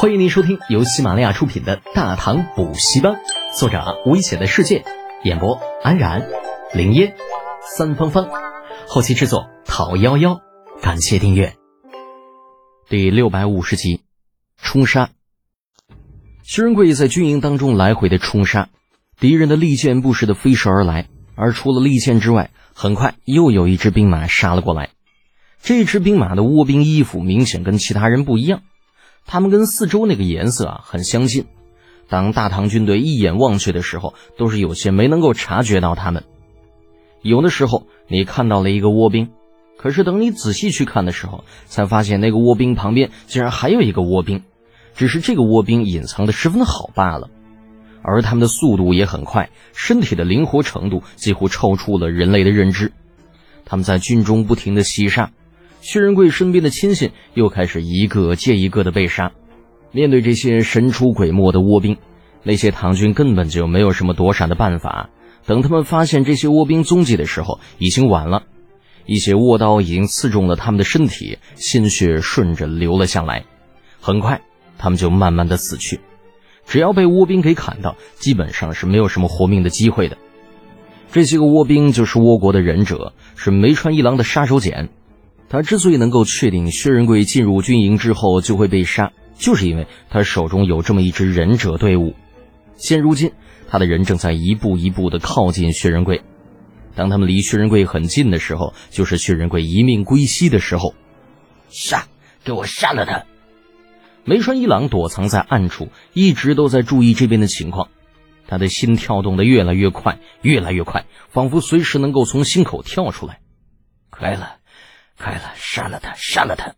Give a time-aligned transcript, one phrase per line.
[0.00, 3.14] 欢迎您收听由喜马拉雅出品的《大唐补习班》，
[3.58, 4.84] 作者危险的世界，
[5.24, 6.28] 演播安然、
[6.72, 7.16] 林烟、
[7.76, 8.28] 三芳芳，
[8.86, 10.40] 后期制作陶幺幺。
[10.80, 11.56] 感谢订阅。
[12.88, 14.02] 第六百五十集，
[14.56, 15.10] 冲杀。
[16.44, 18.68] 薛仁贵在军营当中来回的冲杀，
[19.18, 24.90] 敌人的利箭不时的飞射而来，而除了利箭之外，很快又有一支兵马杀了过来。
[25.60, 28.62] 这支兵马的倭兵衣服明显跟其他人不一样。
[29.28, 31.44] 他们跟四周那个颜色啊很相近，
[32.08, 36.24] 当大唐军队一眼望去的时候，都是有些没能够察觉到他们。
[37.20, 39.28] 有的时候你看到了一个倭兵，
[39.76, 44.44] 可是等你仔细去看的时候，才发现那个倭兵旁边竟然还有一个倭兵，
[44.94, 47.28] 只是这个倭兵隐藏的十分好罢了。
[48.02, 52.92] 而他们的速度也很快，身体的灵活程度几乎超出了人类的认知。
[53.66, 55.32] 他们在军中不停的袭杀。
[55.80, 59.32] 薛仁贵身边的亲信又开始一个接一个的被杀。
[59.92, 61.96] 面对这些神出鬼没的倭兵，
[62.42, 65.10] 那些唐军根本就没有什么躲闪的办法。
[65.46, 68.42] 等他们发现这些倭兵踪迹的时候，已经晚了。
[69.06, 73.44] 一些倭刀已经刺中了他们的身体，鲜血顺着流了下来。
[74.00, 74.42] 很快，
[74.76, 76.00] 他们就慢慢的死去。
[76.66, 80.18] 只要被倭兵给砍到，基本上是没有什么活命的机会的。
[81.10, 84.90] 这些个倭兵就是倭国的忍者，是梅川一郎的杀手锏。
[85.48, 92.14] 他之所以能够确定薛仁贵进入军营之后就会被杀，就是因为他手中有这么一支忍者队伍。
[92.76, 93.32] 现如今，
[93.68, 96.22] 他的人正在一步一步的靠近薛仁贵。
[96.94, 100.94] 当他们离薛仁贵很近的时候，就是薛仁贵一命归西的时候。
[101.70, 102.06] 杀！
[102.44, 103.24] 给我杀了他！
[104.24, 107.88] 梅川一郎躲藏在暗处，一直都在注意这边的情况。
[108.46, 113.40] 他的心跳动得越来越快，越来越快，仿佛随时能够从心口跳出来。
[114.10, 114.57] 快了！
[115.18, 116.74] 开了，杀了他，杀了他！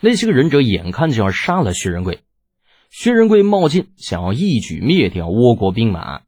[0.00, 2.20] 那些个忍者眼看就要杀了薛仁贵，
[2.88, 6.20] 薛仁贵冒进，想要一举灭掉倭国兵马。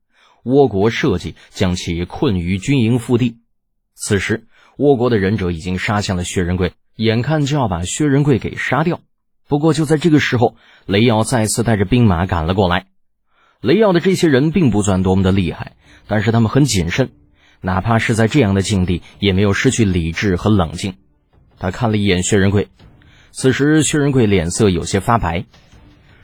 [0.42, 3.36] 倭国设计将其困于军营腹地。
[3.94, 4.46] 此时，
[4.76, 9.00] 倭国的忍者已经杀向了薛仁贵，眼看就要把薛仁贵给杀掉。
[9.46, 12.86] 不过就在这个时候，雷耀再次带着兵马赶了过来。
[13.60, 15.76] 雷耀的这些人并不算多么的厉害，
[16.08, 17.12] 但是他们很谨慎，
[17.60, 20.94] 哪怕是在这样的境地，也没有失去理智和冷静。
[21.60, 22.66] 他看了一眼薛仁贵，
[23.30, 25.44] 此时薛仁贵脸色有些发白。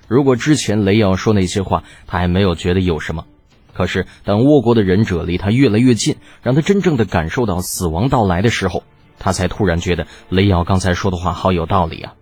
[0.08, 3.24] 如果之前雷耀说那些话，他还没有觉得有什么。
[3.72, 8.82] 可是当倭国的忍者离他越来越近，让他真正的感受到死亡到来的时候，
[9.19, 12.14] 他才突然觉得雷耀刚才说的话好有道理啊！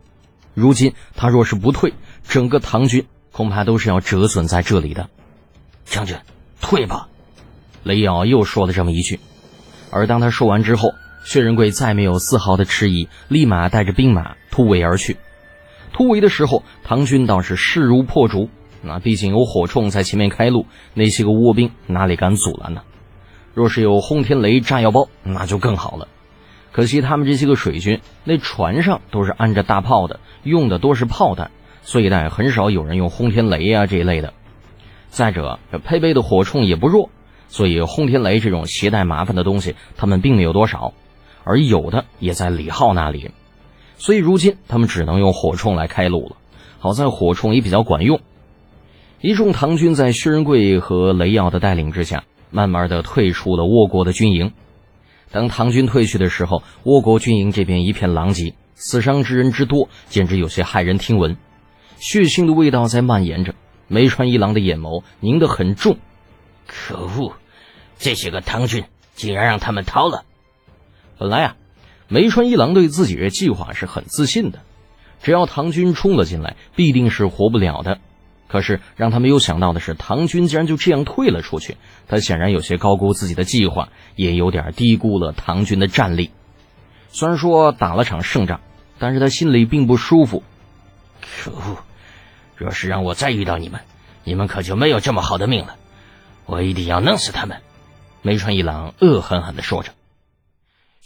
[0.55, 1.95] 如今他若是不退，
[2.27, 5.09] 整个唐军恐怕都是要折损在这里的。
[5.85, 6.17] 将军，
[6.61, 7.09] 退吧！
[7.85, 9.21] 雷耀又说了这么一句。
[9.91, 10.91] 而当他说完之后，
[11.25, 15.17] 薛仁贵再没有丝毫的迟疑，立马带着兵马突围而去。
[15.93, 18.51] 突围的时候，唐军倒是势如破竹。
[18.83, 22.83] 那毕竟有火铳在前面开路，那些个倭兵哪里敢阻拦呢？
[23.55, 26.09] 若是有轰天雷炸药包，那就更好了。
[26.73, 31.51] 可惜他们这些个水军，那船上都是安着大炮的，用的多是炮弹，
[31.83, 34.35] 所以呢，很少有人用轰天雷啊这一类的。
[35.09, 37.09] 再者，配备的火铳也不弱，
[37.49, 40.93] 所以轰天雷这种携带麻烦的东西，他们并没有多少。
[41.45, 43.31] 而有的也在李浩那里，
[43.99, 46.37] 所以如今他们只能用火铳来开路了。
[46.79, 48.21] 好在火铳也比较管用。
[49.21, 54.53] 一众唐军在薛仁贵和雷耀的带领之下，慢慢的退出了倭国的军营。
[55.31, 61.37] 当唐军退去的时候，倭国军营这边一片狼藉，死伤之人之多，简直有些骇人听闻。
[61.99, 63.55] 血腥的味道在蔓延着。
[63.87, 65.99] 梅川一郎的眼眸凝得很重。
[66.67, 67.35] 可恶，
[67.99, 68.85] 这些个唐军
[69.15, 70.25] 竟然让他们逃了！
[71.19, 71.57] 本来啊，
[72.09, 74.61] 梅川一郎对自己的计划是很自信的，
[75.23, 77.99] 只要唐军冲了进来，必定是活不了的。
[78.47, 81.77] 可是让他没有想到的是，唐军竟然就这样退了出去。
[82.07, 86.31] 他显然有些高估自己的计划，也有点低估了唐军的战力。
[87.09, 88.61] 虽然说打了场胜仗，
[88.99, 90.43] 但是他心里并不舒服。
[91.21, 91.79] 可恶！
[92.57, 93.81] 若是让我再遇到你们，
[94.23, 95.77] 你们可就没有这么好的命了。
[96.47, 97.59] 我一定要弄死他们！
[98.23, 99.93] 梅川一郎恶狠狠地说着。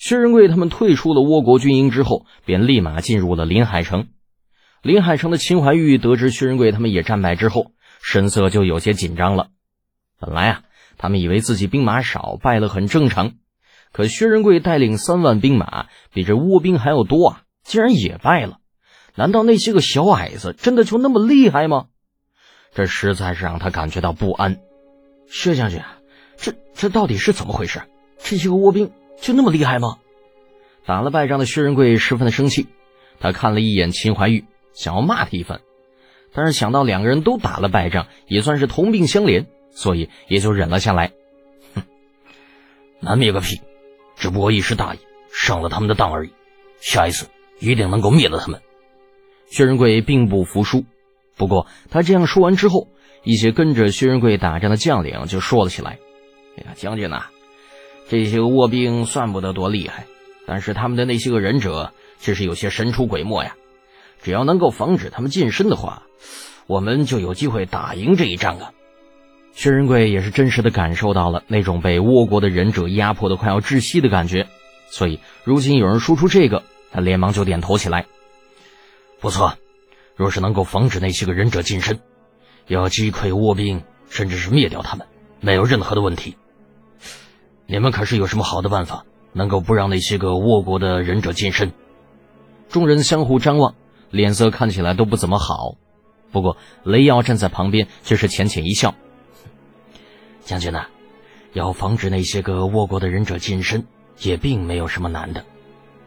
[0.01, 4.07] 薛仁贵他们退出了倭国军营之后，便立马进入了临海城。
[4.81, 9.49] 临海城的秦怀玉得知薛仁贵他们也战败之后，神色就有些紧张了。
[10.21, 10.63] 本来啊，
[10.99, 13.33] 他们以为自己兵马少，败了很正常。
[13.91, 18.59] 可薛仁贵带领三万兵马，比这倭兵还要多啊，竟然也败了。
[19.17, 21.87] 难道那些个小矮子真的就那么厉害吗？
[22.73, 24.61] 这实在是让他感觉到不安。
[25.29, 25.83] 薛将军，
[26.37, 27.83] 这这到底是怎么回事？
[28.21, 28.93] 这些个倭兵？
[29.21, 29.99] 就那么厉害吗？
[30.87, 32.67] 打了败仗的薛仁贵十分的生气，
[33.21, 35.61] 他看了一眼秦怀玉，想要骂他一番。
[36.33, 41.13] 但是想到两个人都打了败仗，也算是同病相怜，所以也就忍了下来。
[41.75, 41.83] 哼，
[43.01, 43.61] 难灭个屁，
[44.17, 44.99] 只不过一时大意，
[45.33, 46.31] 上了他们的当而已。
[46.81, 47.27] 下一次
[47.59, 48.63] 一定能够灭了他们。
[49.51, 50.85] 薛仁贵并不服输，
[51.37, 52.89] 不过他这样说完之后，
[53.25, 55.99] 一些跟着薛仁贵打仗的将领就说了起来
[56.57, 57.27] ：“哎呀，将军呐，
[58.09, 60.07] 这些个卧兵算不得多厉害，
[60.47, 63.55] 但是他们的那些个忍者却是有些神出鬼没呀。
[64.23, 66.03] 只要能够防止他们近身的话。”
[66.69, 68.73] 我们就有机会打赢这一仗啊！
[69.55, 74.47] 薛仁贵也是真实的感受到了那种被倭国的忍者压迫的快要窒息的感觉，
[74.91, 76.63] 所以如今有人说出这个，
[76.93, 78.05] 他连忙就点头起来。
[79.19, 79.55] 不错，
[80.15, 82.01] 若是能够防止那些个忍者近身，
[82.67, 85.07] 要击溃倭兵，甚至是灭掉他们，
[85.41, 86.37] 没有任何的问题。
[87.71, 89.05] 你们可是有什么好的办法，
[89.35, 91.73] 能够不让那些个倭国的忍者近身？
[92.71, 93.75] 众人相互张望，
[94.11, 95.75] 脸色看起来都不怎么好。
[96.33, 98.95] 不过雷耀站在旁边却是浅浅一笑
[100.41, 100.87] ：“将军呐，
[101.53, 103.87] 要防止那些个倭国的忍者近身，
[104.23, 105.45] 也并没有什么难的。”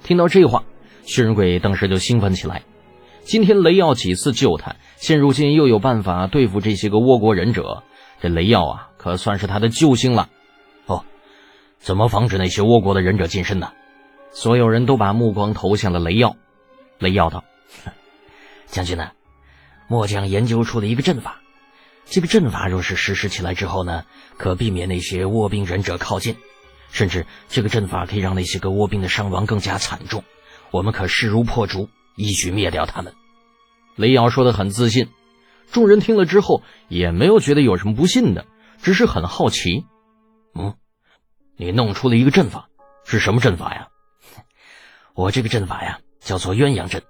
[0.01, 0.63] 听到这话，
[1.03, 2.63] 薛仁贵当时就兴奋起来。
[3.23, 7.83] 今天雷耀几次救他，现如今又有办法对付这些个倭国忍者，
[8.19, 10.29] 这雷耀啊，可算是他的救星了。
[11.81, 13.71] 怎么防止那些倭国的忍者近身呢？
[14.31, 16.37] 所有人都把目光投向了雷耀。
[16.99, 17.43] 雷耀道
[18.67, 19.11] ：“将军呢？”
[19.89, 21.41] 末将研究出了一个阵法，
[22.05, 24.05] 这个阵法若是实施起来之后呢，
[24.37, 26.37] 可避免那些倭兵忍者靠近，
[26.91, 30.23] 甚至这个阵法可以让那些个倭兵的伤亡更加惨重，
[30.71, 33.13] 我们可势如破竹，一举灭掉他们。
[33.97, 35.09] 雷耀说的很自信，
[35.71, 38.45] 众人听了之后也没有觉得有什么不信的，
[38.81, 39.85] 只是很好奇。
[40.55, 40.75] 嗯，
[41.55, 42.69] 你弄出了一个阵法，
[43.05, 43.87] 是什么阵法呀？
[45.15, 47.03] 我这个阵法呀，叫做鸳鸯阵。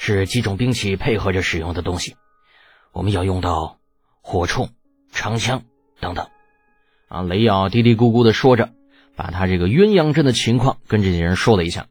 [0.00, 2.14] 是几种兵器配合着使用的东西，
[2.92, 3.78] 我们要用到
[4.22, 4.68] 火铳、
[5.10, 5.64] 长枪
[5.98, 6.28] 等等。
[7.08, 8.70] 啊，雷耀嘀嘀咕咕的说着，
[9.16, 11.88] 把他这个鸳鸯阵的情况跟这些人说了一下。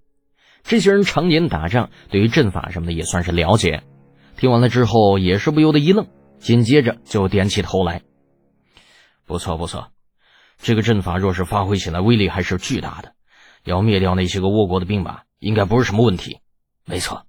[0.63, 3.83] 这些人常年打仗，对于阵法什么的也算是了解。
[4.38, 6.07] 听完了之后，也是不由得一愣，
[6.39, 8.03] 紧接着就点起头来。
[9.25, 9.89] 不错不错，
[10.57, 13.13] 这个阵法若是发挥起来，威力还是巨大的，
[13.63, 16.39] 要灭掉那些个倭国的兵马，应该不是什么问题。
[16.86, 17.25] 没错。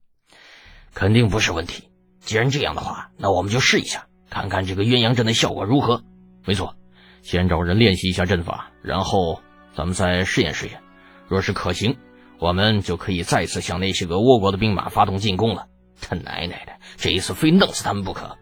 [0.95, 1.91] 肯定不是问题。
[2.21, 6.03] 既然这样的话，那我们就试一下，看看这个鸳鸯阵的效果如何。
[6.45, 6.75] 没错，
[7.23, 9.43] 先找人练习一下阵法，然后
[9.75, 10.81] 咱们再试验试验。
[11.29, 11.97] 若是可行，
[12.39, 15.67] 我们就可以再次向那些个倭国的兵马发动进攻了。
[16.01, 18.37] 他奶奶的，这一次非弄死他们不可！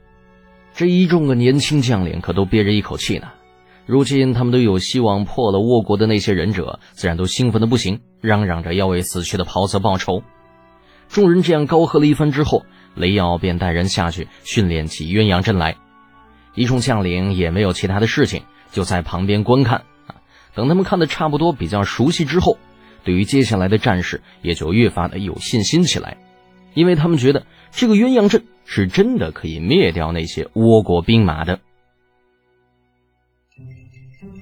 [0.75, 3.33] 这一众个年轻将领可都憋着一口气呢。
[3.87, 10.25] 如今他们都有希望破了倭国的那些忍者，自然都兴奋的不行，嚷嚷着要为死去的袍泽报仇。
[11.09, 12.65] 众人这样高喝了一番之后，
[12.97, 15.77] 雷耀便带人下去训练起鸳鸯阵来。
[16.57, 18.43] 一众将领也没有其他的事情，
[18.73, 19.85] 就在旁边观看。
[20.53, 22.59] 等他们看的差不多、比较熟悉之后，
[23.05, 26.17] 对于接下来的战事也就越发的有信心起来，
[26.75, 31.61] 因为他们觉得这个鸳鸯阵是真的可以灭掉那些倭国兵马的。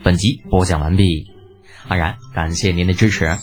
[0.02, 1.26] 本集播讲完毕，
[1.88, 3.38] 安然感谢您的支持。